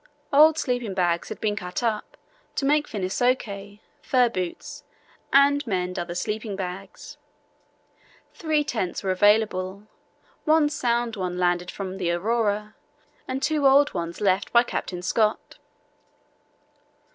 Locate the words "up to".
1.83-2.65